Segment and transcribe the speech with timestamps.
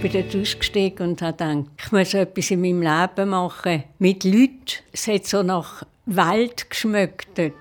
[0.00, 3.84] bin dort ausgestiegen und habe gedacht, ich muss etwas in meinem Leben machen.
[3.98, 4.82] Mit Leuten.
[4.92, 7.52] Es hat so nach Wald geschmeckt dort.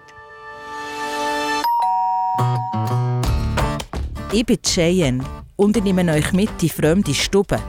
[4.31, 5.23] Ich bin Cheyenne
[5.57, 7.59] und ich nehme euch mit in fremde Stuben.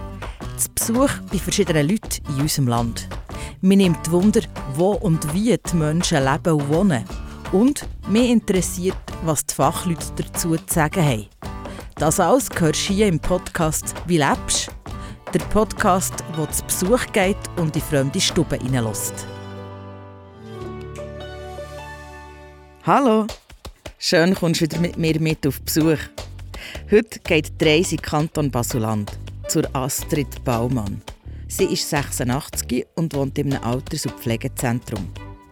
[0.56, 3.08] Zu Besuch bei verschiedenen Leuten in unserem Land.
[3.62, 4.42] Mir nimmt Wunder,
[4.74, 7.04] wo und wie die Menschen leben und wohnen.
[7.50, 11.26] Und mich interessiert, was die Fachleute dazu zu sagen haben.
[12.00, 14.70] Das alles hörst du hier im Podcast «Wie lebst?»,
[15.34, 19.26] der Podcast, wo zu Besuch geht und in fremde Stube hineinlässt.
[22.86, 23.26] Hallo,
[23.98, 25.98] schön kommst du wieder mit mir mit auf Besuch.
[26.90, 29.12] Heute geht die Reise in Kanton Basuland
[29.48, 31.02] zur Astrid Baumann.
[31.48, 35.06] Sie ist 86 und wohnt in einem Alters- und Pflegezentrum.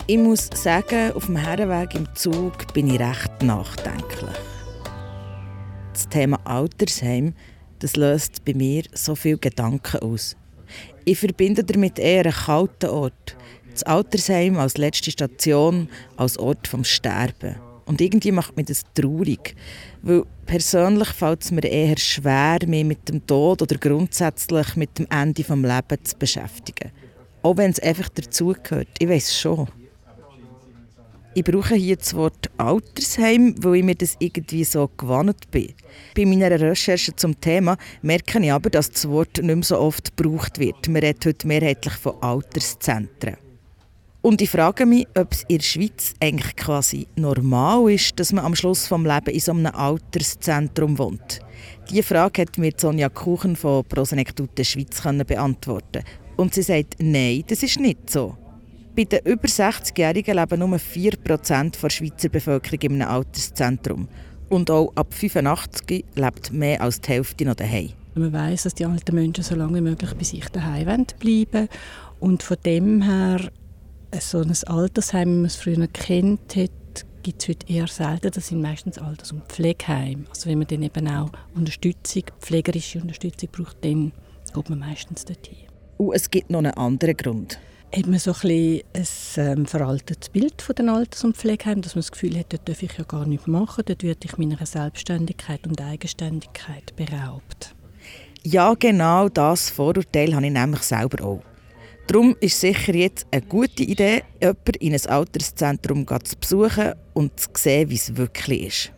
[0.06, 4.57] Ich muss sagen, auf dem Herrenweg im Zug bin ich recht nachdenklich
[5.98, 7.34] das Thema Altersheim,
[7.80, 10.36] das löst bei mir so viele Gedanken aus.
[11.04, 13.36] Ich verbinde damit eher einen kalten Ort.
[13.72, 17.56] Das Altersheim als letzte Station, als Ort vom Sterben.
[17.86, 19.56] Und irgendwie macht mich das traurig,
[20.02, 25.06] weil persönlich fällt es mir eher schwer, mich mit dem Tod oder grundsätzlich mit dem
[25.10, 26.92] Ende des Lebens zu beschäftigen.
[27.42, 28.88] Auch wenn es einfach dazugehört.
[28.98, 29.68] Ich weiß schon.
[31.38, 35.72] Ich brauche hier das Wort Altersheim, weil ich mir das irgendwie so gewohnt bin.
[36.16, 40.16] Bei meiner Recherche zum Thema merke ich aber, dass das Wort nicht mehr so oft
[40.16, 40.88] gebraucht wird.
[40.88, 43.36] Man redet heute mehrheitlich von Alterszentren.
[44.20, 48.44] Und ich frage mich, ob es in der Schweiz eigentlich quasi normal ist, dass man
[48.44, 51.38] am Schluss des Lebens in so einem Alterszentrum wohnt.
[51.88, 56.02] Diese Frage hat mir Sonja Kuchen von Prosenektute Schweiz beantworten.
[56.36, 58.36] Und sie sagt, nein, das ist nicht so.
[58.98, 64.08] Bei den über 60-Jährigen leben nur 4% der Schweizer Bevölkerung in einem Alterszentrum.
[64.48, 67.90] Und auch ab 85 lebt mehr als die Hälfte noch daheim.
[68.16, 71.68] Man weiß, dass die alten Menschen so lange wie möglich bei sich daheim bleiben
[72.18, 73.52] Und von dem her,
[74.18, 78.32] so ein Altersheim, wie man es früher kennt hat, gibt es heute eher selten.
[78.32, 80.24] Das sind meistens Alters- und Pflegeheime.
[80.28, 84.10] Also wenn man dann eben auch Unterstützung, pflegerische Unterstützung braucht, dann
[84.52, 85.68] geht man meistens dorthin.
[85.98, 87.60] Und es gibt noch einen anderen Grund
[87.94, 89.06] hat man so ein, ein
[89.36, 92.82] ähm, veraltetes Bild von den Alters- und Pflegeheimen, dass man das Gefühl hat, dort darf
[92.82, 97.74] ich ja gar nichts machen, dort werde ich meiner Selbstständigkeit und Eigenständigkeit beraubt.
[98.44, 101.42] Ja, genau das Vorurteil habe ich nämlich selber auch.
[102.06, 107.48] Darum ist sicher jetzt eine gute Idee, jemanden in ein Alterszentrum zu besuchen und zu
[107.54, 108.92] sehen, wie es wirklich ist.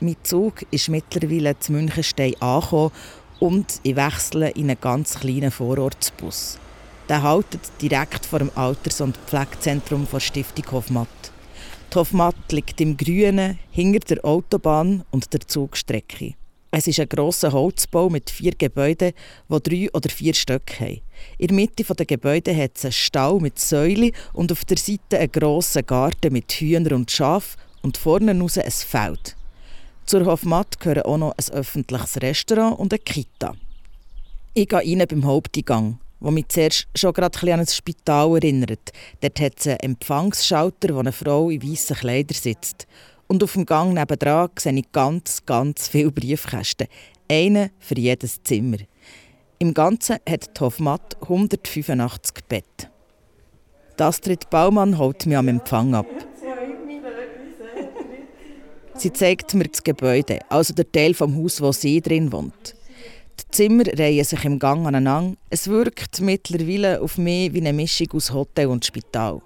[0.00, 2.92] Mein Zug ist mittlerweile zu Münchenstein angekommen
[3.40, 6.58] und ich wechsle in einen ganz kleinen Vorortsbus.
[7.08, 11.08] Der haltet direkt vor dem Alters- und Pflegezentrum der Stiftung Hofmatt.
[11.90, 16.34] Die Hofmatt liegt im Grünen, hinter der Autobahn und der Zugstrecke.
[16.70, 19.14] Es ist ein grosser Holzbau mit vier Gebäuden,
[19.48, 21.00] die drei oder vier Stöcke haben.
[21.38, 25.18] In der Mitte der Gebäude hat es einen Stall mit Säulen und auf der Seite
[25.18, 29.34] einen grossen Garten mit Hühnern und Schaf und vorne raus ein Feld.
[30.04, 33.54] Zur Hofmatt gehören auch noch ein öffentliches Restaurant und eine Kita.
[34.52, 38.90] Ich gehe rein beim Haupteingang wo mich zuerst schon gerade an ein Spital erinnert.
[39.20, 42.86] Dort hat es einen Empfangsschalter, wo eine Frau in weißen Kleidern sitzt.
[43.26, 46.88] Und auf dem Gang nebenan sehe ich ganz, ganz viele Briefkästen.
[47.30, 48.78] Einen für jedes Zimmer.
[49.58, 52.90] Im Ganzen hat die Hofmatt 185 Bett.
[54.00, 56.06] Astrid Baumann holt mich am Empfang ab.
[58.94, 62.74] Sie zeigt mir das Gebäude, also der Teil vom Haus, wo sie drin wohnt.
[63.40, 65.36] Die Zimmer reihen sich im Gang aneinander.
[65.48, 69.40] Es wirkt mittlerweile auf mich wie eine Mischung aus Hotel und Spital.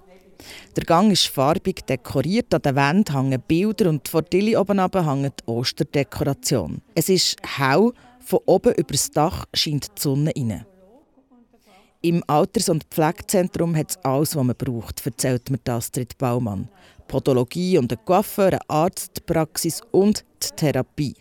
[0.75, 5.39] Der Gang ist farbig dekoriert, an der Wand hängen Bilder und vor Tilly oben hängt
[5.39, 6.81] die Osterdekoration.
[6.95, 10.65] Es ist hell, von oben über das Dach scheint die Sonne rein.
[12.01, 16.67] Im Alters- und Pflegezentrum hat es alles, was man braucht, erzählt mir Astrid Baumann.
[17.07, 21.15] Podologie und ein Coiffeur, eine Arztpraxis und die Therapie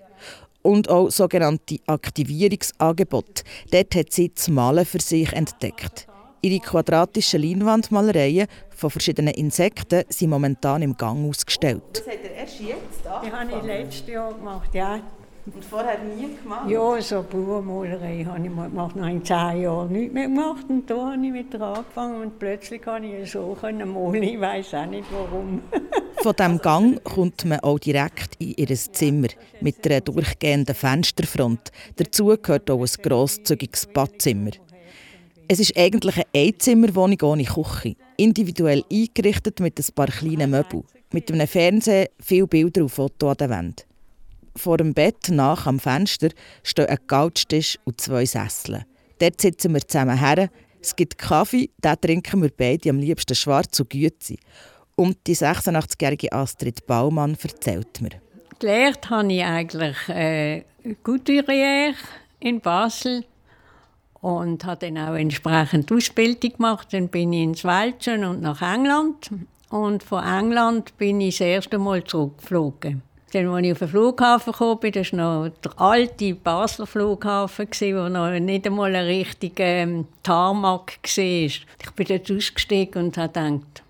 [0.62, 3.44] und auch sogenannte Aktivierungsangebote.
[3.70, 6.06] Dort hat sie das Malen für sich entdeckt.
[6.40, 11.82] Ihre quadratischen Leinwandmalereien von verschiedenen Insekten sind momentan im Gang ausgestellt.
[11.92, 13.48] Das hat er erst jetzt angefangen?
[13.48, 15.00] Die habe ich letztes Jahr gemacht, ja.
[15.44, 16.70] Und vorher nie gemacht?
[16.70, 18.94] Ja, so Bauernmalerei habe ich mal gemacht.
[18.94, 22.38] Dann habe ich zehn Jahre nichts mehr gemacht und da habe ich wieder angefangen und
[22.38, 24.22] plötzlich kann ich so malen.
[24.22, 25.62] Ich weiß auch nicht warum.
[26.22, 29.26] Von diesem Gang kommt man auch direkt in ihr Zimmer
[29.60, 31.72] mit einer durchgehenden Fensterfront.
[31.96, 34.52] Dazu gehört auch ein grosszügiges Badzimmer.
[35.48, 41.32] Es ist eigentlich eine Einzimmerwohnung ohne Küche, individuell eingerichtet mit ein paar kleinen Möbeln, mit
[41.32, 43.86] einem Fernseher, viele Bilder und Fotos an der Wand.
[44.56, 46.28] Vor dem Bett, nach am Fenster,
[46.62, 48.84] stehen ein Couchtisch und zwei Sesseln.
[49.18, 50.50] Dort sitzen wir zusammen her.
[50.80, 54.36] Es gibt Kaffee, den trinken wir beide am liebsten schwarz und Güte.
[54.96, 58.10] Und die 86-jährige Astrid Baumann erzählt mir.
[58.58, 60.64] Gelernt habe ich eigentlich äh,
[61.02, 61.94] Couturier
[62.40, 63.24] in Basel
[64.20, 66.88] und habe dann auch entsprechend Ausbildung gemacht.
[66.92, 69.30] Dann bin ich ins Welschen und nach England.
[69.70, 73.02] Und von England bin ich das erste Mal zurückgeflogen.
[73.32, 78.08] Dann, als ich auf den Flughafen kam, das war noch der alte Basler Flughafen, wo
[78.08, 81.44] noch nicht einmal ein richtiger ähm, Tarmac war.
[81.44, 83.82] Ich bin dort ausgestiegen und habe gedacht,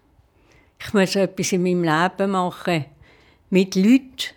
[0.79, 2.85] ich muss etwas in meinem Leben machen
[3.50, 4.31] mit Leuten.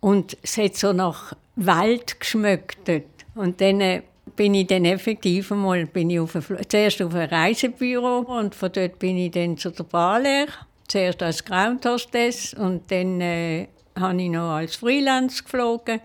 [0.00, 3.04] Und es hat so nach Welt geschmeckt dort.
[3.36, 4.02] Und dann äh,
[4.34, 8.72] bin ich dann effektiv einmal bin ich auf ein, zuerst auf ein Reisebüro und von
[8.72, 10.46] dort bin ich dann zu der Balea.
[10.88, 13.68] Zuerst als Ground Hostess und dann äh,
[14.00, 16.00] habe ich noch als Freelance geflogen.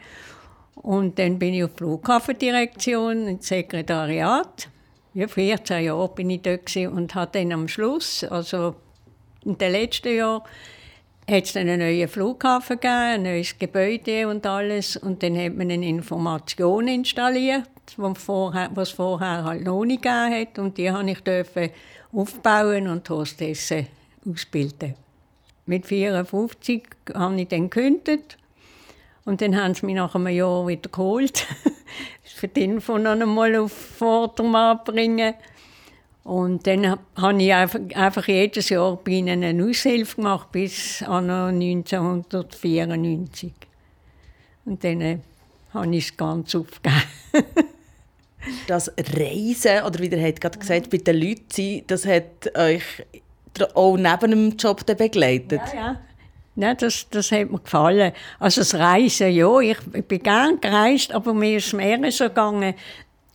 [0.76, 4.70] Und dann bin ich auf die Flughafendirektion, ins Sekretariat.
[5.14, 8.76] Ja, 14 Jahre bin ich dort und habe dann am Schluss, also
[9.46, 10.44] in den letzten Jahren,
[11.30, 14.96] hat es einen neuen Flughafen gegeben, ein neues Gebäude und alles.
[14.98, 20.60] Und dann hat man eine Information installiert, was, vorher, vorher halt noch nicht gegeben hat.
[20.60, 20.88] Und die
[21.24, 21.72] durfte ich
[22.12, 23.88] aufbauen und Hostessen
[24.30, 25.05] ausbilden.
[25.66, 26.84] Mit 54
[27.14, 28.38] habe ich dann gekündigt.
[29.26, 31.48] Und dann haben sie mich nach einem Jahr wieder geholt.
[32.36, 35.36] für die Info noch einmal auf Vordermann bringen.
[36.24, 43.54] Und dann habe ich einfach, jedes Jahr bei ihnen eine Aushilfe gemacht, bis an 1994.
[44.66, 45.20] Und dann äh,
[45.74, 47.04] habe ich es ganz aufgegeben.
[48.68, 52.84] das Reisen, oder wie ihr gerade gesagt bei den Leuten das hat euch
[53.76, 55.62] auch neben dem Job begleitet?
[55.74, 55.98] Ja, ja.
[56.58, 58.14] Nein, das, das hat mir gefallen.
[58.40, 62.76] Also das Reisen, ja, ich, ich bin gerne gereist, aber mir ist mehr so gegangen,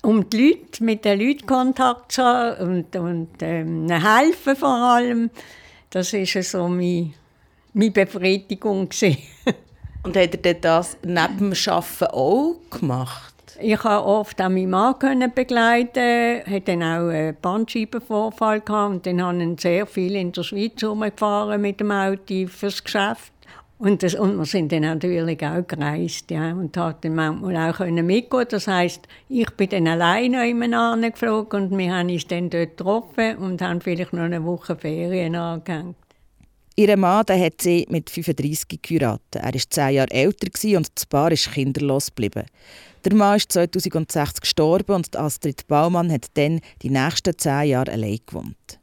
[0.02, 5.30] um die Leute, mit den Leuten Kontakt zu haben und, und ähm, helfen vor allem.
[5.90, 7.12] Das war so meine,
[7.74, 8.88] meine Befriedigung.
[10.02, 13.29] und hat er das neben dem Arbeiten auch gemacht?
[13.62, 14.94] Ich konnte oft auch meinen Mann
[15.34, 20.82] begleiten, hatte dann auch einen Bandscheibenvorfall gehabt und dann haben sehr viel in der Schweiz
[20.82, 23.32] rumgefahren mit dem Auto fürs Geschäft.
[23.78, 28.06] Und, das, und wir sind dann natürlich auch gereist, ja, und hatten manchmal auch können
[28.06, 28.46] mitgehen.
[28.48, 33.36] Das heisst, ich bin dann alleine jemanden geflogen und wir haben uns dann dort getroffen
[33.36, 35.96] und haben vielleicht noch eine Woche Ferien angehängt.
[36.80, 39.34] Ihr Mann der hat sie mit 35 geheiratet.
[39.34, 40.48] Er war zehn Jahre älter
[40.78, 42.46] und das Paar ist kinderlos geblieben.
[43.04, 48.20] Der Mann ist 2006 gestorben und Astrid Baumann hat dann die nächsten zehn Jahre allein
[48.24, 48.80] gewohnt.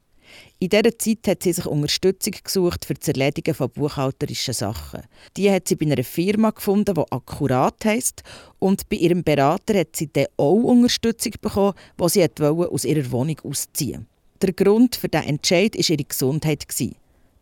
[0.60, 5.02] In dieser Zeit hat sie sich Unterstützung gesucht für das Erledigen von buchhalterischen Sachen.
[5.36, 8.22] Die hat sie bei einer Firma gefunden, die akkurat heisst.
[8.60, 13.40] Und bei ihrem Berater hat sie dann auch Unterstützung bekommen, die sie aus ihrer Wohnung
[13.44, 14.06] ausziehen
[14.40, 16.68] Der Grund für diesen Entscheid war ihre Gesundheit.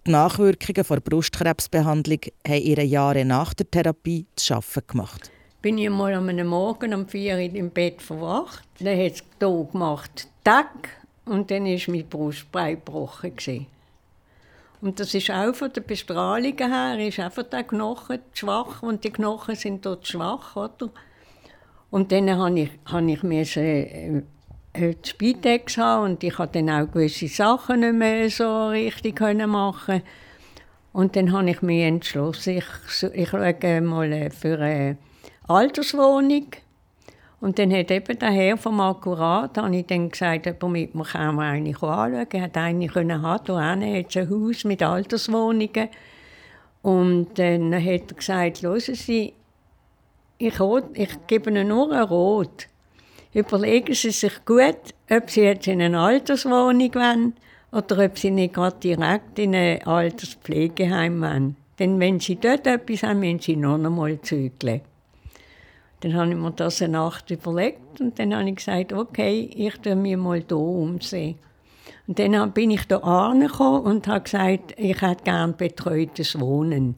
[0.08, 5.32] Die Nachwirkungen der Brustkrebsbehandlung haben ihre Jahre nach der Therapie zu schaffen gemacht
[5.66, 8.68] bin ich mal am Morgen um vier Uhr im Bett verwacht.
[8.80, 10.90] Dann hat es gemacht, Tag,
[11.26, 13.66] und dann war mein Brustbein gebrochen.
[14.82, 19.10] Und das ist auch von der Bestrahlung her, ist einfach der Knochen schwach und die
[19.10, 20.92] Knochen sind dort schwach, oder?
[21.90, 23.44] Und dann habe ich, habe ich mir
[24.76, 30.02] äh, äh, Spitex und ich konnte dann auch gewisse Sachen nicht mehr so richtig machen
[30.94, 34.98] Und dann habe ich mich entschlossen, ich, ich schaue mal äh, für eine
[35.48, 36.48] Alterswohnung.
[37.42, 41.04] Und dann hat eben der Herr vom Akkurat, habe ich dann gesagt, er mit mir
[41.04, 42.28] kann man eigentlich anschauen.
[42.32, 45.90] Er hat eigentlich können haben, hier hat ein Haus mit Alterswohnungen.
[46.82, 49.34] Und dann hat er gesagt, hören Sie,
[50.38, 50.60] ich,
[50.94, 52.68] ich gebe Ihnen nur ein Rot.
[53.36, 57.34] Überlegen Sie sich gut, ob Sie jetzt in eine Alterswohnung wollen
[57.74, 61.58] oder ob Sie nicht gerade direkt in ein Alterspflegeheim wollen.
[61.78, 64.80] Denn wenn Sie dort etwas haben, müssen Sie noch einmal zügeln.
[66.00, 69.76] Dann habe ich mir das eine Nacht überlegt und dann habe ich gesagt, okay, ich
[69.80, 71.36] tue mich mal hier umsehen.
[72.08, 76.96] Und dann bin ich hier angekommen und habe gesagt, ich hätte gerne betreutes Wohnen.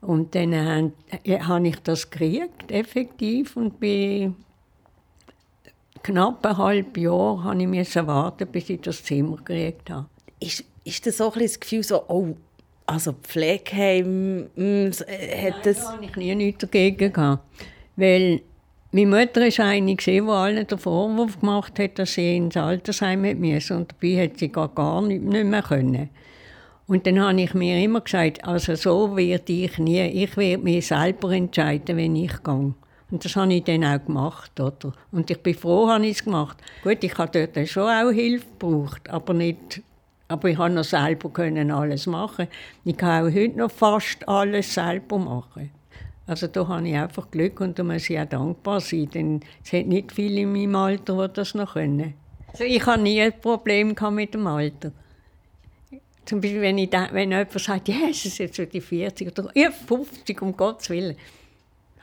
[0.00, 4.36] Und dann habe ich das gekriegt, effektiv, und bin
[6.04, 10.06] knapp ein halbes Jahr habe ich warten, bis ich das Zimmer gekriegt habe.
[10.38, 12.36] Ist, ist das so ein das Gefühl so, oh,
[12.86, 15.78] also Pflegeheim, mh, mm, hat das...
[15.78, 17.44] Nein, da habe ich nie nichts dagegen gehabt.
[17.96, 18.42] Weil
[18.92, 23.76] meine Mutter war eine, die allen den Vorwurf gemacht hat, dass sie ins Altersheim musste.
[23.76, 26.10] Und dabei hat sie gar, gar nicht, mehr können.
[26.86, 30.86] Und dann habe ich mir immer gesagt, also so werde ich nie, ich werde mich
[30.86, 32.74] selber entscheiden, wenn ich gehe.
[33.10, 34.58] Und das habe ich dann auch gemacht.
[34.58, 34.92] Oder?
[35.12, 36.56] Und ich bin froh, dass ich es gemacht.
[36.82, 39.82] Gut, ich habe dort schon auch Hilfe gebraucht, aber nicht
[40.26, 42.48] aber ich konnte noch selber können alles machen.
[42.84, 45.70] Ich kann auch heute noch fast alles selber machen.
[46.26, 49.72] Also da habe ich einfach Glück und da muss ich auch dankbar sein, denn es
[49.72, 52.14] hat nicht viele in meinem Alter, die das noch können.
[52.48, 54.92] Also ich habe nie ein Problem mit dem Alter.
[56.24, 59.50] Zum Beispiel, wenn, ich da, wenn jemand sagt, ja, es ist jetzt die 40 oder
[59.54, 61.16] ja, 50, um Gottes Willen,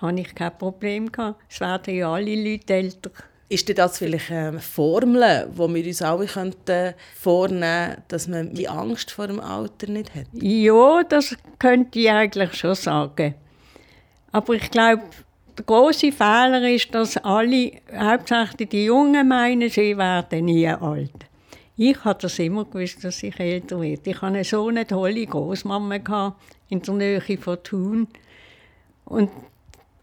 [0.01, 1.41] habe ich kein Problem gehabt.
[1.49, 3.11] Es werden ja alle Leute älter.
[3.49, 8.69] Ist das vielleicht eine Formel, die wir uns alle könnten vornehmen könnten, dass man die
[8.69, 10.27] Angst vor dem Alter nicht hat?
[10.31, 13.35] Ja, das könnte ich eigentlich schon sagen.
[14.31, 15.03] Aber ich glaube,
[15.57, 21.11] der große Fehler ist, dass alle, hauptsächlich die Jungen, meinen, sie werden nie alt.
[21.75, 24.11] Ich habe das immer gewusst, dass ich älter werde.
[24.11, 26.35] Ich hatte so eine tolle Großmama
[26.69, 28.07] in der Nähe von Thun.
[29.03, 29.29] Und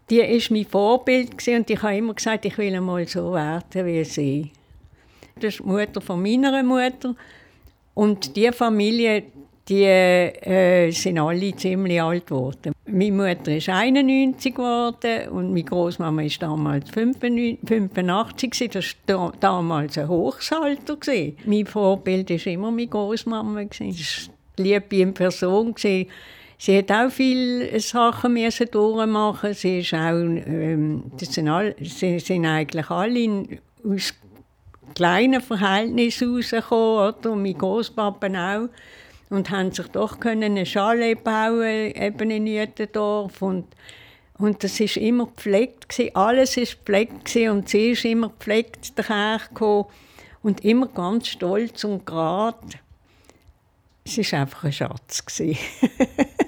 [0.09, 4.03] die war mein Vorbild und ich habe immer gesagt, ich will einmal so werden wie
[4.03, 4.51] sie.
[5.35, 7.15] Das ist die Mutter von meiner Mutter.
[7.93, 9.23] Und die Familie,
[9.67, 12.73] die äh, sind alle ziemlich alt geworden.
[12.87, 18.69] Meine Mutter ist 91 geworden und meine Großmama ist damals 85.
[18.71, 20.97] Das war damals ein Hochsalter.
[21.45, 23.63] Mein Vorbild war immer meine Großmama.
[23.65, 23.87] Das war
[24.57, 25.75] die Liebe Person.
[26.61, 29.53] Sie hat auch viele Sachen müssen durchmachen.
[29.53, 34.13] Sie ist auch, ähm, das sind, all, sie sind eigentlich alle in, aus
[34.93, 37.35] kleinen Verhältnissen rausgekommen, oder?
[37.37, 38.69] Mein Großpapa auch
[39.29, 43.65] und haben sich doch können eine Schale bauen eben in Jütendorf und
[44.37, 46.15] und das ist immer gepflegt gewesen.
[46.15, 47.49] alles ist gepflegt gewesen.
[47.51, 49.85] und sie ist immer gepflegt dahergekommen
[50.41, 52.57] und immer ganz stolz und gerade.
[54.05, 55.23] Es ist einfach ein Schatz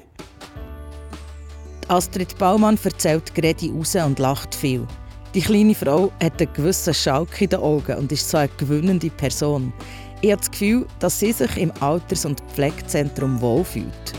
[1.92, 4.88] Astrid Baumann erzählt Gredi raus und lacht viel.
[5.34, 9.10] Die kleine Frau hat einen gewissen Schalk in den Augen und ist so eine gewinnende
[9.10, 9.74] Person.
[10.22, 14.14] Ich habe das Gefühl, dass sie sich im Alters- und Pflegezentrum wohlfühlt.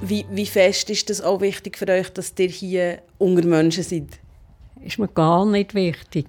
[0.00, 4.08] Wie, wie fest ist es auch wichtig für euch, dass ihr hier unter Menschen seid?
[4.84, 6.26] Ist mir gar nicht wichtig.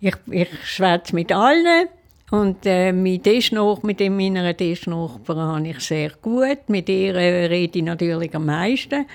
[0.00, 1.86] Ich, ich schwätze mit allen
[2.34, 6.68] und äh, mit, Tischnach, mit meiner Tischnachbarin habe ich sehr gut.
[6.68, 9.06] Mit ihr äh, rede ich natürlich am meisten.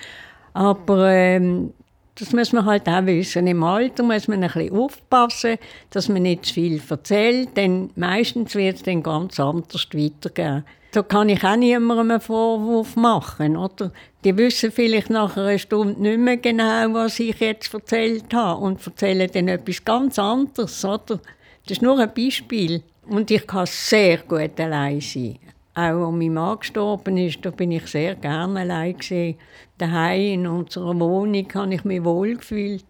[0.54, 1.74] Aber ähm,
[2.16, 3.48] das muss man halt auch wissen.
[3.48, 5.58] Im Alter muss man ein bisschen aufpassen,
[5.90, 10.64] dass man nicht zu viel erzählt, denn meistens wird es dann ganz anders weitergehen.
[10.92, 13.58] Da kann ich auch niemandem einen Vorwurf machen.
[13.58, 13.92] Oder?
[14.24, 18.86] Die wissen vielleicht nach einer Stunde nicht mehr genau, was ich jetzt erzählt habe und
[18.86, 20.86] erzählen dann etwas ganz anderes.
[20.86, 21.20] Oder?
[21.66, 22.82] Das ist nur ein Beispiel.
[23.10, 25.40] Und ich kann sehr gut allein sein.
[25.74, 29.38] Auch als mein Mann gestorben ist, da bin ich sehr gerne allein gewesen.
[29.78, 32.86] Daheim in unserer Wohnung habe ich mich wohl gefühlt.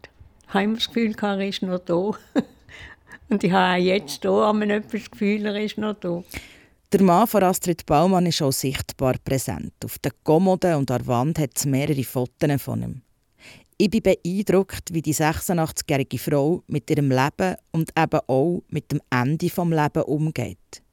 [0.47, 1.93] Ich habe immer das Gefühl, er ist noch da.
[3.29, 6.23] Und ich habe auch jetzt hier habe etwas das Gefühl, er ist noch da.
[6.91, 9.73] Der Mann von Astrid Baumann ist auch sichtbar präsent.
[9.85, 13.01] Auf der Kommode und an der Wand hat es mehrere Fotos von ihm.
[13.81, 18.99] Ich bin beeindruckt, wie die 86-jährige Frau mit ihrem Leben und eben auch mit dem
[19.09, 20.83] Ende des Lebens umgeht.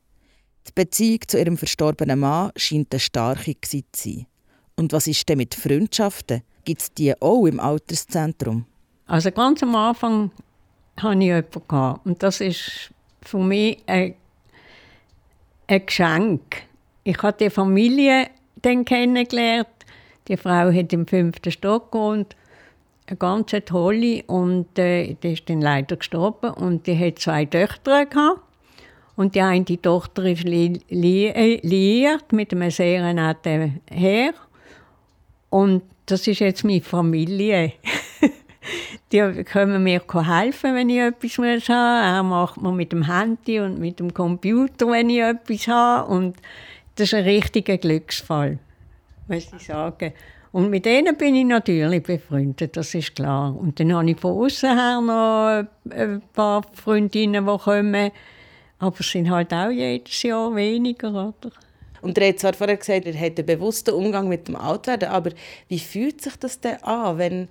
[0.68, 4.26] Die Beziehung zu ihrem verstorbenen Mann scheint eine starke zu sein.
[4.76, 6.42] Und was ist denn mit Freundschaften?
[6.64, 8.66] Gibt es die auch im Alterszentrum?
[9.06, 10.30] Also ganz am Anfang
[10.96, 12.00] hatte ich jemanden.
[12.04, 14.14] Und das ist für mich ein,
[15.66, 16.62] ein Geschenk.
[17.02, 18.28] Ich habe die Familie
[18.62, 19.66] dann kennengelernt.
[20.28, 22.36] Die Frau hat im fünften Stock gewohnt.
[23.06, 24.22] Eine ganz tolle.
[24.26, 26.50] Und äh, die ist dann leider gestorben.
[26.50, 28.40] Und die hat zwei Töchter gehabt.
[29.16, 34.34] Und die eine Tochter ist li li liiert mit einem sehr netten Herr.
[35.48, 37.72] Und das ist jetzt meine Familie.
[39.12, 41.68] die können mir helfen, wenn ich etwas muss.
[41.68, 46.10] Er macht mir mit dem Handy und mit dem Computer, wenn ich etwas habe.
[46.10, 46.36] Und
[46.96, 48.58] das ist ein richtiger Glücksfall,
[49.28, 50.12] muss ich sagen.
[50.56, 53.54] Und mit denen bin ich natürlich befreundet, das ist klar.
[53.54, 58.10] Und dann habe ich von außen her noch ein paar Freundinnen, die kommen.
[58.78, 61.52] Aber es sind halt auch jedes Jahr weniger, oder?
[62.00, 65.32] Und er hat zwar vorher gesagt, er hätte einen bewussten Umgang mit dem Altwerden, aber
[65.68, 67.48] wie fühlt sich das denn an, wenn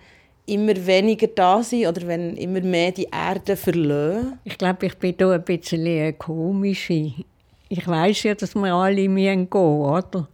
[0.48, 4.40] immer weniger da sind oder wenn immer mehr die Erde verlieren?
[4.46, 6.90] Ich glaube, ich bin da ein bisschen komisch.
[6.90, 10.28] Ich weiß ja, dass wir alle gehen müssen, oder?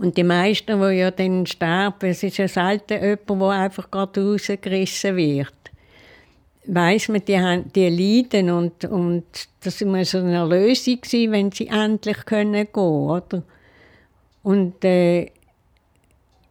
[0.00, 4.24] Und die meisten, die ja dann sterben, es ist ja selten jemand, der einfach gerade
[4.24, 5.60] rausgerissen wird
[6.74, 9.24] weiß man, die, haben, die leiden und, und
[9.62, 13.42] das muss eine Erlösung sein, wenn sie endlich können gehen oder?
[14.42, 15.30] Und äh,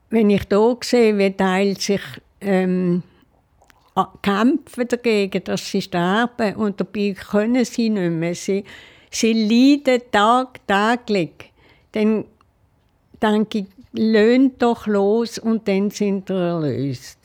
[0.10, 2.01] wenn ich hier sehe, wie Teil sich
[2.41, 3.03] ähm,
[4.22, 8.36] kämpfen dagegen, dass sie sterben und dabei können sie nicht mehr.
[8.36, 8.63] Sie,
[9.12, 11.51] sie leiden tagtäglich.
[11.91, 12.25] Dann
[13.21, 17.17] denke löhnt doch los und dann sind sie erlöst.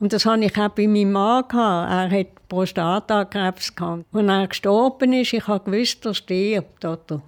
[0.00, 1.44] Und das hatte ich auch bei meinem Mann.
[1.50, 3.74] Er hat Prostatakrebs.
[3.74, 4.04] Gehabt.
[4.12, 6.84] Als er gestorben ist, ich habe gewusst, er stirbt.
[6.84, 7.22] Oder?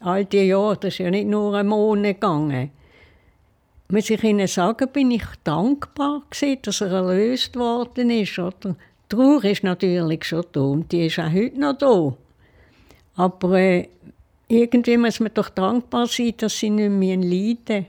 [0.00, 2.70] All die Jahre, das ist ja nicht nur ein Monat gegangen.
[3.88, 8.38] Muss ich Ihnen sagen, bin ich dankbar gewesen, dass er erlöst worden ist.
[8.38, 8.76] Oder?
[9.10, 12.14] Die Trauer ist natürlich schon da und die ist auch heute noch da.
[13.16, 13.88] Aber äh,
[14.50, 17.86] irgendwie muss man doch dankbar sein, dass sie nicht mehr leiden.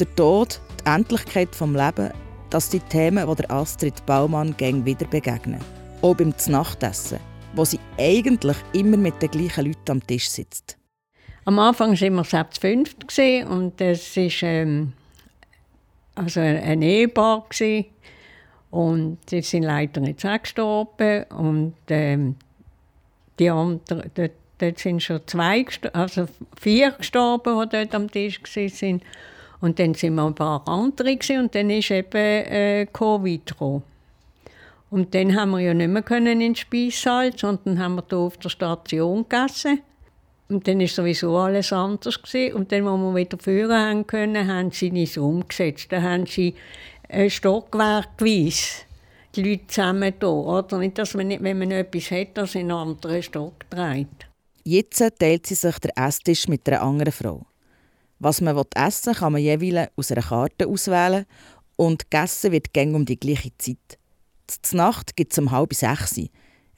[0.00, 2.12] Der Tod, die Endlichkeit des Lebens,
[2.50, 5.60] das sind Themen, die der Astrid Baumann gern wieder begegnen.
[6.02, 7.20] Auch beim Nachtessen,
[7.54, 10.78] wo sie eigentlich immer mit den gleichen Leuten am Tisch sitzt.
[11.44, 12.96] Am Anfang waren wir selbst fünf
[13.50, 14.94] und es war ähm,
[16.14, 17.44] also ein Ehepaar.
[17.50, 17.86] Gewesen.
[18.70, 21.24] Und sie sind leider nicht gestorben.
[21.24, 22.36] Und ähm,
[23.38, 26.26] die anderen, dort, dort sind schon zwei, also
[26.60, 29.02] vier gestorben, die dort am Tisch waren.
[29.60, 33.82] Und dann sind wir ein paar andere gewesen, und dann ist eben äh, Covid gekommen.
[34.90, 38.18] Und dann haben wir ja nicht mehr können in den Speissaal, sondern haben wir hier
[38.18, 39.80] auf der Station gegessen.
[40.48, 42.22] Und dann war sowieso alles anders.
[42.22, 42.54] Gewesen.
[42.54, 45.90] Und dann, als wir wieder führen haben können, haben sie nicht umgesetzt.
[45.90, 46.54] Dann haben sie
[47.08, 48.84] äh, stockwerkweise
[49.34, 50.28] die Leute zusammen da.
[50.28, 50.78] Oder?
[50.78, 54.28] Nicht, dass man nicht, wenn man etwas hat, dass in einen anderen Stock trägt.
[54.66, 57.46] Jetzt teilt sie sich der Esstisch mit einer anderen Frau.
[58.18, 61.26] Was man essen will, kann man jeweils aus einer Karte auswählen
[61.76, 63.98] und gegessen wird gäng um die gleiche Zeit.
[64.46, 66.16] Zur Nacht gibt es um halb sechs.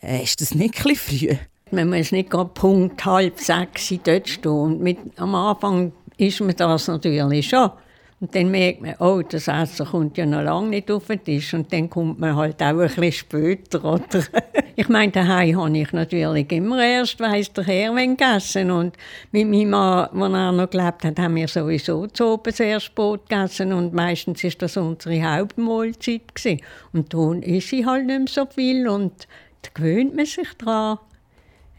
[0.02, 1.36] Äh, ist das nicht ein früh?
[1.70, 4.82] Man muss nicht gerade Punkt halb sechs dort stehen.
[4.82, 7.70] Mit, am Anfang ist man das natürlich schon.
[8.18, 11.52] Und dann merkt man, oh, das Essen kommt ja noch lange nicht auf den Tisch.
[11.52, 13.84] Und dann kommt man halt auch ein bisschen später.
[13.84, 14.24] Oder?
[14.76, 18.70] ich meine, daheim habe ich natürlich immer erst, weiss der Herr, wenn gegessen.
[18.70, 18.96] Und
[19.32, 23.28] mit meinem Mann, als er noch gelebt hat, haben wir sowieso zu oben sehr spät
[23.28, 23.74] gegessen.
[23.74, 26.34] Und meistens war das unsere Hauptmahlzeit.
[26.34, 26.62] Gewesen.
[26.94, 28.88] Und dann ist sie halt nicht mehr so viel.
[28.88, 29.28] Und
[29.60, 30.98] da gewöhnt man sich daran.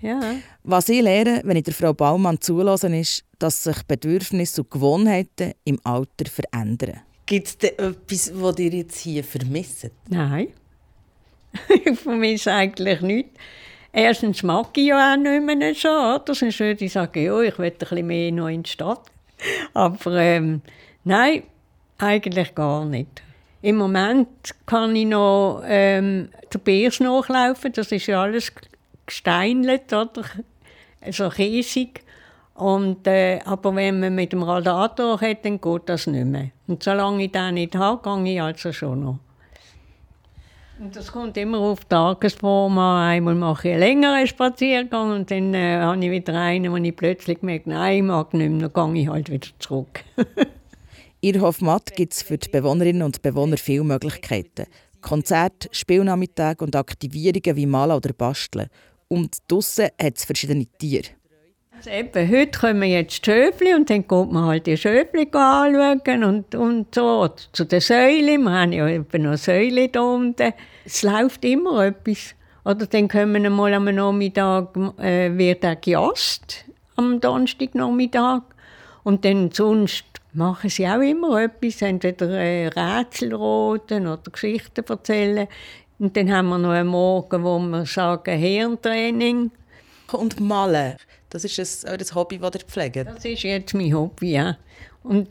[0.01, 0.35] Ja.
[0.63, 5.53] Was ich lehre, wenn ich der Frau Baumann zulasse, ist, dass sich Bedürfnisse und Gewohnheiten
[5.63, 7.01] im Alter verändern.
[7.25, 9.89] Gibt es denn etwas, was ihr jetzt hier vermisst?
[10.09, 10.47] Nein.
[11.85, 13.31] ich vermisse eigentlich nichts.
[13.91, 15.89] Erstens mag ich ja auch nicht mehr so.
[15.89, 16.35] Oder?
[16.35, 19.01] Sonst würde ich sagen, ja, ich will ein bisschen mehr noch in die Stadt.
[19.73, 20.61] Aber ähm,
[21.03, 21.43] nein,
[21.97, 23.23] eigentlich gar nicht.
[23.61, 24.27] Im Moment
[24.65, 27.73] kann ich noch ähm, der Biers nachlaufen.
[27.73, 28.51] Das ist ja alles
[29.07, 30.23] gesteinelt, oder?
[31.11, 32.03] so käsig.
[32.53, 36.49] Und, äh, aber wenn man mit dem Radiator hat, dann geht das nicht mehr.
[36.65, 39.19] Und solange ich den nicht habe, gehe ich also schon noch.
[40.79, 43.09] Und das kommt immer auf die Tagesform an.
[43.09, 46.95] Einmal mache ich einen längeren Spaziergang und dann äh, habe ich wieder einen, wo ich
[46.95, 50.03] plötzlich merke, nein, ich mag nicht mehr, dann gehe ich halt wieder zurück.
[51.21, 54.67] In Hofmatt gibt es für die Bewohnerinnen und Bewohner viele Möglichkeiten.
[55.01, 58.69] Konzerte, Spielnachmittage und Aktivierungen wie Malen oder Basteln.
[59.07, 61.09] Und draussen hat es verschiedene Tiere.
[61.77, 66.55] Also eben, heute kommen jetzt Schöfli und dann geht man halt die Schöfli anschauen und,
[66.55, 67.29] und so.
[67.51, 70.53] Zu den Säulen, wir haben ja eben noch Säulen hier unten.
[70.85, 72.33] Es läuft immer etwas.
[72.65, 76.65] Oder dann kommen wir mal am Nachmittag, äh, wird auch gejast,
[76.95, 78.41] am Donnerstagnachmittag.
[79.03, 85.47] Und dann sonst machen sie auch immer etwas, entweder äh, Rätsel roten oder Geschichten erzählen.
[85.99, 89.51] Und dann haben wir noch einen Morgen, wo wir sagen Hirntraining.
[90.11, 90.95] Und Malen,
[91.29, 93.07] das ist ein, euer Hobby, das ihr pflegt?
[93.07, 94.57] Das ist jetzt mein Hobby, ja.
[95.03, 95.27] Und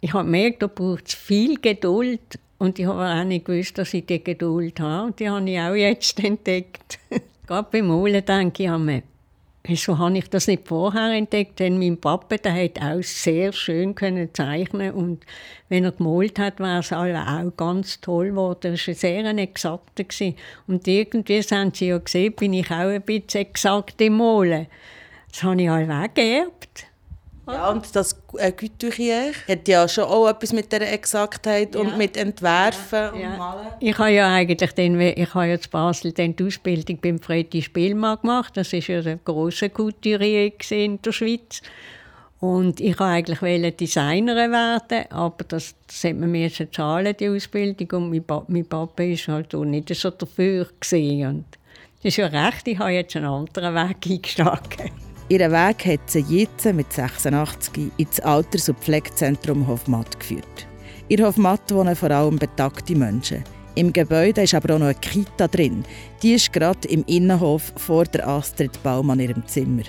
[0.00, 2.38] ich habe gemerkt, da braucht es viel Geduld.
[2.58, 5.06] Und ich habe auch nicht gewusst, dass ich die Geduld habe.
[5.06, 6.98] Und die habe ich auch jetzt entdeckt.
[7.46, 8.70] Gerade beim Malen denke ich,
[9.68, 11.60] Wieso habe ich das nicht vorher entdeckt?
[11.60, 15.26] Denn mein Papa der hat auch sehr schön können zeichnen und
[15.68, 18.58] wenn er gemalt hat, war es auch ganz toll geworden.
[18.62, 20.04] Er war sehr exakter.
[20.66, 24.68] Und irgendwie, haben Sie ja gesehen, bin ich auch ein bisschen exakt im Malen.
[25.30, 26.87] Das habe ich auch geerbt.
[27.48, 31.80] Ja, und das äh, Couturier hat ja schon auch etwas mit der Exaktheit ja.
[31.80, 33.30] und mit Entwerfen ja.
[33.30, 33.66] und Malen.
[33.80, 37.62] Ich habe ja eigentlich den, ich habe ja in Basel dann die Ausbildung beim Freddy
[37.62, 38.56] Spielmann gemacht.
[38.56, 41.62] Das war ja der grosse Couturier in der Schweiz.
[42.40, 47.88] Und ich wollte eigentlich Designerin werden, aber das, das hat man mir zahlen, die Ausbildung.
[47.90, 50.68] Und mein, pa mein Papa war halt auch nicht so dafür.
[50.78, 51.26] Gewesen.
[51.26, 51.44] Und
[51.96, 54.92] das ist ja recht, ich habe jetzt einen anderen Weg eingeschlagen.
[55.30, 60.66] Ihren Weg hat sie jetzt mit 86 ins Alters- und Pflegezentrum Hofmatt geführt.
[61.08, 63.44] In Hofmatt wohnen vor allem betagte Menschen.
[63.74, 65.84] Im Gebäude ist aber auch noch eine Kita drin.
[66.22, 69.82] Die ist gerade im Innenhof vor der Astrid Baumann in ihrem Zimmer.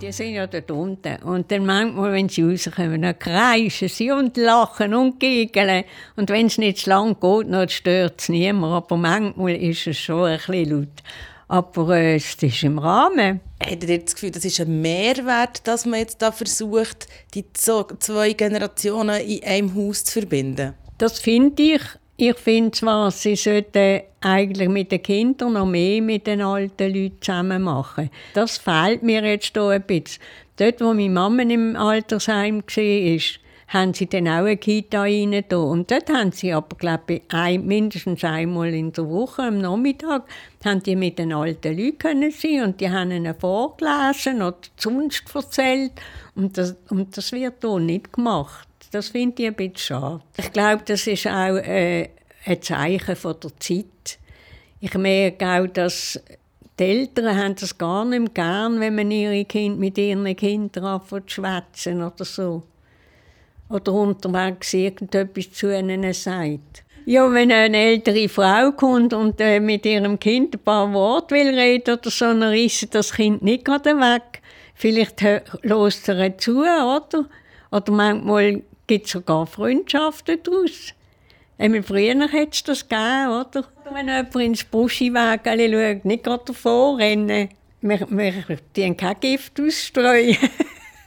[0.00, 1.16] Die sind ja dort unten.
[1.24, 5.82] Und dann manchmal, wenn sie rauskommen, dann kreischen sie und lachen und giggeln.
[6.14, 8.84] Und wenn es nicht zu lang geht, dann stört es niemand.
[8.84, 11.02] Aber manchmal ist es schon ein bisschen laut.
[11.48, 13.40] Aber äh, es ist im Rahmen.
[13.60, 18.32] Habt ihr das Gefühl, das ist ein Mehrwert, dass man jetzt da versucht, die zwei
[18.32, 20.74] Generationen in einem Haus zu verbinden?
[20.98, 21.82] Das finde ich.
[22.16, 27.20] Ich finde zwar, sie sollten eigentlich mit den Kindern noch mehr mit den alten Leuten
[27.20, 28.08] zusammen machen.
[28.34, 30.22] Das fehlt mir jetzt hier ein bisschen.
[30.56, 33.20] Dort, wo meine Mama im Altersheim war,
[33.68, 35.34] haben sie dann auch eine Kita rein.
[35.50, 40.24] Und dort haben sie aber, glaube ich, ein, mindestens einmal in der Woche am Nachmittag
[40.64, 45.24] haben die mit den alten Leuten können sein und die haben ihnen vorgelesen oder sonst
[45.34, 45.92] erzählt.
[46.34, 48.68] Und das, und das wird hier nicht gemacht.
[48.90, 50.22] Das finde ich ein bisschen schade.
[50.38, 52.08] Ich glaube, das ist auch äh,
[52.46, 54.18] ein Zeichen von der Zeit.
[54.80, 56.20] Ich merke auch, dass
[56.78, 61.30] die Eltern haben das gar nicht gern, wenn man ihre kind, mit ihren Kindern anfängt
[61.30, 62.62] zu schwätzen oder so
[63.74, 66.84] oder unterwegs irgendetwas zu ihnen sagt.
[67.06, 71.54] Ja, wenn eine ältere Frau kommt und äh, mit ihrem Kind ein paar Worte will
[71.54, 74.40] reden oder so, dann reißt das Kind nicht gerade weg.
[74.74, 75.20] Vielleicht
[75.62, 77.26] lässt er zu, oder?
[77.70, 80.94] Oder manchmal gibt es sogar Freundschaften daraus.
[81.58, 83.64] Einmal früher hätte es das gegeben, oder?
[83.92, 87.50] Wenn jemand ins Buschiwägel schaut, nicht gerade davor rennen.
[87.82, 90.38] Wir, wir die kein Gift ausstreuen.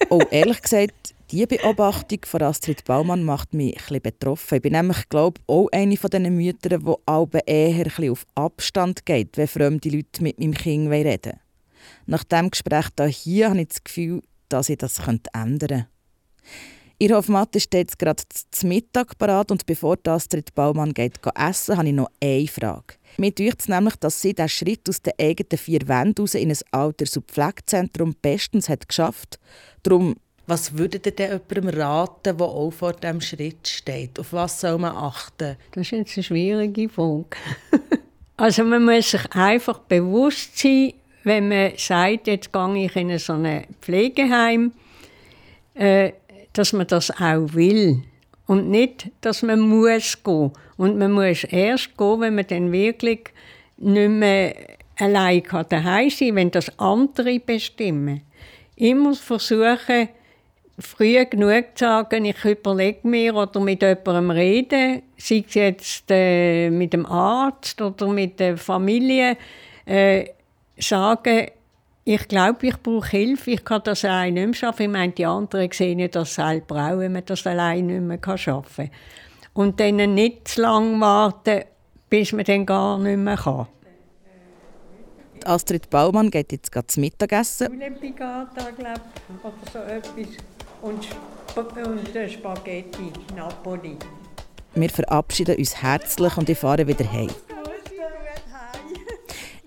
[0.10, 4.55] oh, ehrlich gesagt, diese Beobachtung von Astrid Baumann macht mich etwas betroffen.
[4.55, 9.37] Ich bin nämlich, glaube auch eine von diesen Müttern, die alle eher auf Abstand geht,
[9.37, 11.39] wenn fremde Leute mit meinem Kind reden wollen.
[12.05, 15.87] Nach diesem Gespräch hier habe ich das Gefühl, dass ich das ändern könnte.
[16.99, 21.89] Ihr Hofmatte steht jetzt gerade zum Mittag parat und bevor Astrid Baumann geht essen, habe
[21.89, 22.95] ich noch eine Frage.
[23.17, 26.49] Mir dünkt es nämlich, dass sie diesen Schritt aus den eigenen vier Wänden raus in
[26.49, 29.39] ein Alters- und Pflegezentrum bestens hat geschafft.
[29.83, 30.15] Darum
[30.47, 34.17] was würdet ihr denn jemandem raten, der auch vor diesem Schritt steht?
[34.17, 35.57] Auf was soll man achten?
[35.71, 37.25] Das ist jetzt eine schwierige Frage.
[38.38, 40.93] also man muss sich einfach bewusst sein,
[41.25, 44.71] wenn man sagt, jetzt gehe ich in so ein Pflegeheim,
[45.73, 46.13] äh,
[46.53, 48.03] dass man das auch will.
[48.45, 50.51] Und nicht, dass man muss gehen.
[50.77, 53.33] Und man muss erst gehen, wenn man dann wirklich
[53.75, 54.55] nicht mehr
[54.95, 58.21] allein daheim sein kann, wenn das andere bestimmen.
[58.77, 60.07] Immer versuchen,
[60.79, 66.69] früh genug zu sagen, ich überlege mir oder mit jemandem reden, sei es jetzt äh,
[66.69, 69.37] mit dem Arzt oder mit der Familie,
[69.85, 70.25] äh,
[70.77, 71.47] sagen,
[72.03, 74.83] ich glaube, ich brauche Hilfe, ich kann das allein nicht mehr schaffen.
[74.83, 78.37] Ich meine, die anderen sehen ja das selber auch, wenn man das allein nicht mehr
[78.37, 78.91] schaffen kann.
[79.53, 81.63] Und dann nicht zu lange warten,
[82.09, 83.67] bis man dann gar nicht mehr kann.
[85.43, 87.67] Astrid Baumann geht jetzt gerade zum Mittagessen.
[87.99, 90.37] Pigata, glaube ich, oder so etwas
[90.81, 91.07] und,
[91.55, 93.97] und Spaghetti Napoli.
[94.75, 97.29] Wir verabschieden uns herzlich und ich fahre wieder heim.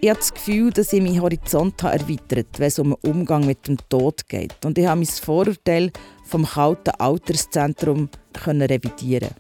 [0.03, 3.69] Ich habe das Gefühl, dass ich meinen Horizont erweitert wenn es um den Umgang mit
[3.69, 4.65] dem Tod geht.
[4.65, 5.93] Und ich habe mein Vorurteil
[6.25, 8.09] vom kalten Alterszentrum
[8.47, 9.35] revidieren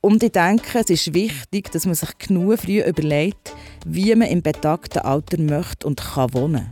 [0.00, 3.52] Und ich denke, es ist wichtig, dass man sich genug früh überlegt,
[3.84, 6.68] wie man im betagten Alter möchte und kann wohnen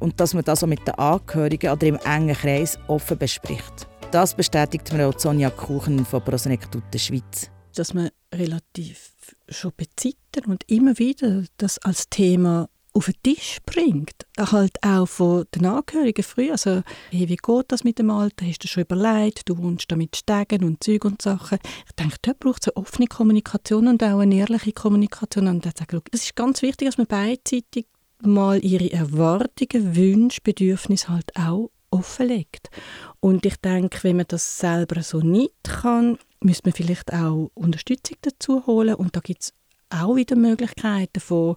[0.00, 3.86] und dass man das auch mit den Angehörigen oder im engen Kreis offen bespricht.
[4.10, 7.50] Das bestätigt mir auch Sonja Kuchen von Prosenektute Schweiz.
[7.74, 9.14] Dass man relativ
[9.48, 14.26] schon bezittert und immer wieder das als Thema auf den Tisch bringt.
[14.38, 16.50] Halt auch von den Angehörigen früh.
[16.50, 18.46] Also, hey, wie geht das mit dem Alter?
[18.46, 19.48] Hast du schon überlegt?
[19.48, 21.58] Du wohnst damit Stegen und Zeug und Sachen.
[21.86, 25.48] Ich denke, dort braucht es eine offene Kommunikation und auch eine ehrliche Kommunikation.
[25.48, 27.86] Und es ist ganz wichtig, dass man beidseitig
[28.22, 32.70] mal ihre Erwartungen, Wünsche, Bedürfnisse halt auch offenlegt.
[33.20, 38.16] Und ich denke, wenn man das selber so nicht kann, müsste man vielleicht auch Unterstützung
[38.22, 38.94] dazu holen.
[38.94, 39.52] Und da gibt es
[39.90, 41.56] auch wieder Möglichkeiten von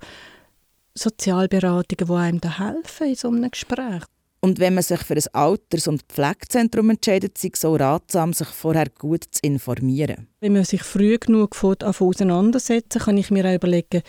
[0.95, 4.03] Sozialberatungen, die einem da helfen in so einem Gespräch.
[4.41, 8.47] Und wenn man sich für ein Alters- und Pflegezentrum entscheidet, ist es so ratsam, sich
[8.47, 10.27] vorher gut zu informieren.
[10.39, 14.01] Wenn man sich früh genug auseinandersetzen kann ich mir auch überlegen,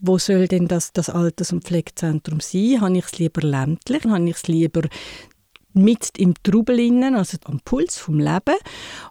[0.00, 2.80] wo soll denn das, das Alters- und Pflegezentrum sein?
[2.80, 4.04] Habe ich es lieber ländlich?
[4.04, 4.82] Habe ich es lieber
[5.74, 8.56] mit im Trubel innen, also am Puls vom Leben.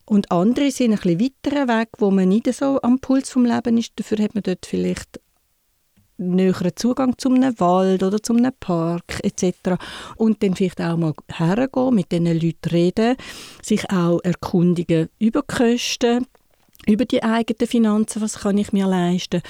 [0.06, 3.78] Und andere sind ein bisschen weiter weg, wo man nicht so am Puls vom Leben
[3.78, 3.94] ist.
[3.96, 5.20] Dafür hat man dort vielleicht
[6.18, 9.80] näheren Zugang zu einem Wald oder zu einem Park etc.
[10.16, 13.16] Und dann vielleicht auch mal hergehen, mit diesen Leuten reden,
[13.62, 16.26] sich auch erkundigen über Kosten,
[16.88, 19.42] über die eigenen Finanzen, was kann ich mir leisten.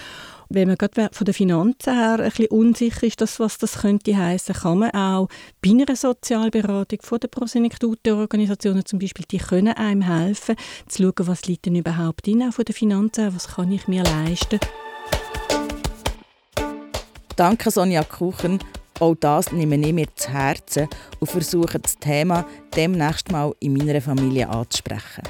[0.49, 4.15] Wenn man gerade von den Finanzen her ein bisschen unsicher ist, das, was das könnte
[4.15, 5.27] heißen, kann man auch
[5.61, 10.55] bei einer Sozialberatung von den Prosenektute-Organisationen zum Beispiel, die können einem helfen,
[10.87, 14.03] zu schauen, was liegt denn überhaupt drin, auch von den Finanzen, was kann ich mir
[14.03, 14.59] leisten.
[17.35, 18.59] Danke Sonja Kuchen.
[18.99, 20.87] Auch das nehme ich mir zu Herzen
[21.19, 25.23] und versuche das Thema demnächst mal in meiner Familie anzusprechen.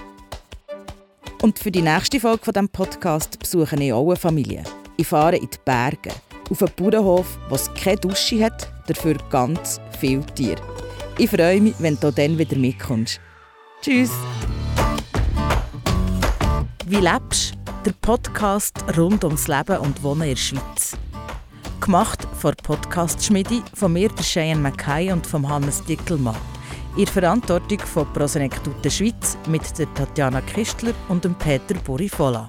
[1.41, 4.63] Und für die nächste Folge von diesem Podcast besuche ich auch eine Familie.
[4.99, 6.09] Ich fahre in die Berge,
[6.49, 10.59] auf einen Bauernhof, der keine Dusche hat, dafür ganz viele Tiere.
[11.19, 13.21] Ich freue mich, wenn du dann wieder mitkommst.
[13.79, 14.09] Tschüss!
[16.87, 17.53] Wie lebst?
[17.85, 20.97] Der Podcast rund ums Leben und Wohnen in der Schweiz.
[21.79, 26.35] Gemacht von Podcast-Schmiede, von mir, der Cheyenne Mackay und von Hannes Dickelmann.
[26.97, 32.47] In Verantwortung von Prosenektute Schweiz mit der Tatjana Kistler und dem Peter Borifola.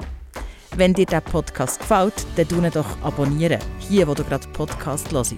[0.79, 5.35] Wenn dir der Podcast gefällt, dann tu doch abonnieren, hier wo du gerade Podcast hörst.